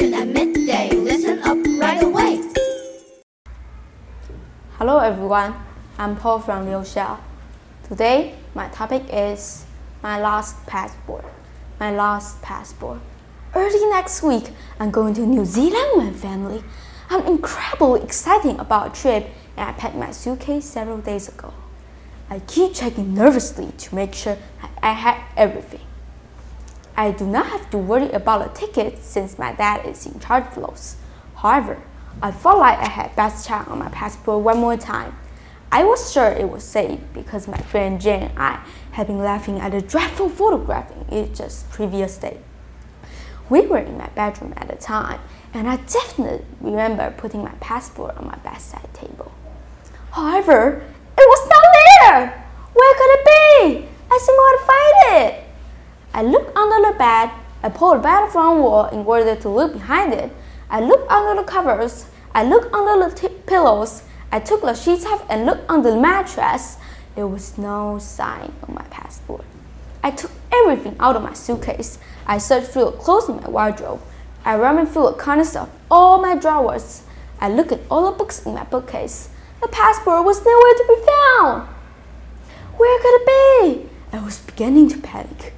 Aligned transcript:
at 0.00 0.26
midday. 0.26 0.90
Listen 0.90 1.38
up 1.44 1.56
right 1.78 2.02
away. 2.02 2.42
Hello 4.72 4.98
everyone, 4.98 5.54
I'm 5.96 6.16
Paul 6.16 6.40
from 6.40 6.66
Liu 6.66 6.78
Xiao. 6.78 7.20
Today, 7.86 8.34
my 8.54 8.66
topic 8.70 9.04
is 9.12 9.66
my 10.02 10.20
last 10.20 10.66
passport. 10.66 11.24
My 11.78 11.94
last 11.94 12.42
passport. 12.42 12.98
Early 13.54 13.88
next 13.90 14.20
week, 14.24 14.50
I'm 14.80 14.90
going 14.90 15.14
to 15.14 15.20
New 15.20 15.44
Zealand 15.44 15.90
with 15.94 16.20
family. 16.20 16.64
I'm 17.08 17.24
incredibly 17.26 18.02
excited 18.02 18.58
about 18.58 18.88
a 18.88 19.00
trip 19.00 19.28
and 19.56 19.68
I 19.68 19.72
packed 19.74 19.94
my 19.94 20.10
suitcase 20.10 20.64
several 20.64 20.98
days 20.98 21.28
ago. 21.28 21.54
I 22.28 22.40
keep 22.40 22.74
checking 22.74 23.14
nervously 23.14 23.70
to 23.78 23.94
make 23.94 24.12
sure 24.12 24.38
I 24.82 24.92
had 24.92 25.22
everything. 25.36 25.82
I 26.96 27.10
do 27.10 27.26
not 27.26 27.46
have 27.46 27.70
to 27.70 27.78
worry 27.78 28.10
about 28.12 28.46
a 28.46 28.54
ticket 28.54 28.98
since 28.98 29.38
my 29.38 29.52
dad 29.52 29.84
is 29.86 30.06
in 30.06 30.20
charge 30.20 30.46
of 30.46 30.54
those. 30.54 30.96
However, 31.36 31.82
I 32.22 32.30
felt 32.30 32.58
like 32.58 32.78
I 32.78 32.88
had 32.88 33.16
best 33.16 33.46
check 33.46 33.68
on 33.68 33.80
my 33.80 33.88
passport 33.88 34.44
one 34.44 34.58
more 34.58 34.76
time. 34.76 35.16
I 35.72 35.82
was 35.82 36.12
sure 36.12 36.28
it 36.30 36.48
was 36.48 36.62
safe 36.62 37.00
because 37.12 37.48
my 37.48 37.58
friend 37.58 38.00
Jane 38.00 38.22
and 38.22 38.38
I 38.38 38.64
had 38.92 39.08
been 39.08 39.18
laughing 39.18 39.58
at 39.58 39.72
the 39.72 39.82
dreadful 39.82 40.28
photographing 40.28 41.04
it 41.10 41.34
just 41.34 41.68
previous 41.70 42.16
day. 42.16 42.38
We 43.50 43.62
were 43.62 43.78
in 43.78 43.98
my 43.98 44.08
bedroom 44.14 44.54
at 44.56 44.68
the 44.68 44.76
time, 44.76 45.20
and 45.52 45.68
I 45.68 45.76
definitely 45.76 46.46
remember 46.60 47.12
putting 47.16 47.42
my 47.42 47.54
passport 47.60 48.16
on 48.16 48.26
my 48.26 48.36
bedside 48.36 48.94
table. 48.94 49.32
However, 50.12 50.84
it 51.18 51.28
was 51.28 51.48
not 51.48 51.66
there! 51.74 52.46
Where 52.72 52.94
could 52.94 53.10
it 53.10 53.24
be? 53.24 53.88
I 54.10 54.18
somehow 54.22 54.50
to 54.50 54.64
find 54.64 55.24
it. 55.24 55.43
I 56.14 56.22
looked 56.22 56.56
under 56.56 56.92
the 56.92 56.96
bed. 56.96 57.32
I 57.64 57.70
pulled 57.70 57.98
the 57.98 58.02
bed 58.02 58.30
from 58.30 58.60
wall 58.60 58.86
in 58.86 59.00
order 59.00 59.34
to 59.34 59.48
look 59.48 59.72
behind 59.72 60.14
it. 60.14 60.30
I 60.70 60.78
looked 60.78 61.10
under 61.10 61.42
the 61.42 61.46
covers. 61.46 62.06
I 62.32 62.44
looked 62.44 62.72
under 62.72 63.10
the 63.10 63.28
pillows. 63.46 64.04
I 64.30 64.38
took 64.38 64.60
the 64.62 64.74
sheets 64.74 65.04
off 65.04 65.26
and 65.28 65.44
looked 65.44 65.68
under 65.68 65.90
the 65.90 66.00
mattress. 66.00 66.76
There 67.16 67.26
was 67.26 67.58
no 67.58 67.98
sign 67.98 68.52
of 68.62 68.68
my 68.68 68.84
passport. 68.90 69.44
I 70.04 70.12
took 70.12 70.30
everything 70.52 70.94
out 71.00 71.16
of 71.16 71.22
my 71.22 71.32
suitcase. 71.32 71.98
I 72.28 72.38
searched 72.38 72.68
through 72.68 72.84
the 72.84 72.92
clothes 72.92 73.28
in 73.28 73.36
my 73.36 73.48
wardrobe. 73.48 74.00
I 74.44 74.56
rummaged 74.56 74.92
through 74.92 75.10
the 75.10 75.12
corners 75.14 75.56
of 75.56 75.68
all 75.90 76.22
my 76.22 76.36
drawers. 76.36 77.02
I 77.40 77.48
looked 77.48 77.72
at 77.72 77.80
all 77.90 78.12
the 78.12 78.16
books 78.16 78.46
in 78.46 78.54
my 78.54 78.62
bookcase. 78.64 79.30
The 79.60 79.66
passport 79.66 80.24
was 80.24 80.44
nowhere 80.44 80.74
to 80.74 80.84
be 80.88 81.06
found. 81.06 81.68
Where 82.76 83.00
could 83.02 83.20
it 83.20 83.26
be? 83.26 83.90
I 84.16 84.24
was 84.24 84.38
beginning 84.38 84.88
to 84.90 84.98
panic. 84.98 85.54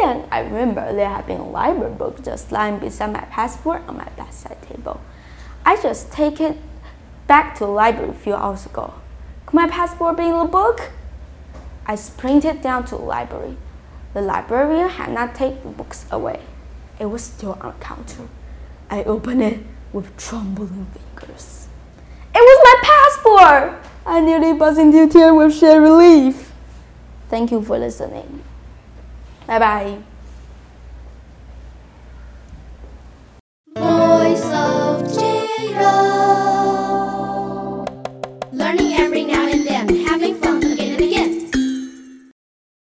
Then 0.00 0.26
I 0.30 0.40
remember 0.40 0.92
there 0.92 1.08
had 1.08 1.26
been 1.26 1.40
a 1.40 1.48
library 1.48 1.94
book 1.94 2.22
just 2.22 2.52
lying 2.52 2.78
beside 2.78 3.12
my 3.12 3.24
passport 3.30 3.82
on 3.88 3.96
my 3.96 4.08
bedside 4.16 4.60
table. 4.62 5.00
I 5.64 5.80
just 5.80 6.12
take 6.12 6.40
it 6.40 6.58
back 7.26 7.54
to 7.56 7.60
the 7.60 7.70
library 7.70 8.10
a 8.10 8.14
few 8.14 8.34
hours 8.34 8.66
ago. 8.66 8.94
Could 9.46 9.54
my 9.54 9.68
passport 9.68 10.16
be 10.18 10.24
in 10.24 10.36
the 10.36 10.44
book? 10.44 10.90
I 11.86 11.94
sprinted 11.94 12.60
down 12.60 12.84
to 12.86 12.96
the 12.96 13.02
library. 13.02 13.56
The 14.12 14.20
librarian 14.20 14.88
had 14.90 15.12
not 15.12 15.34
taken 15.34 15.62
the 15.62 15.68
books 15.68 16.04
away. 16.10 16.40
It 16.98 17.06
was 17.06 17.22
still 17.24 17.58
on 17.60 17.74
the 17.78 17.84
counter. 17.84 18.28
I 18.90 19.02
opened 19.04 19.42
it 19.42 19.60
with 19.92 20.16
trembling 20.16 20.86
fingers. 20.86 21.68
It 22.34 22.38
was 22.38 22.60
my 22.64 22.76
passport! 22.82 23.82
I 24.04 24.20
nearly 24.20 24.52
burst 24.52 24.78
into 24.78 25.08
tears 25.08 25.32
with 25.32 25.54
sheer 25.54 25.80
relief. 25.80 26.52
Thank 27.28 27.50
you 27.50 27.62
for 27.62 27.78
listening. 27.78 28.42
Bye 29.46 29.58
bye. 29.60 29.98
Learning 38.52 38.92
every 38.94 39.24
now 39.24 39.46
and. 39.46 39.55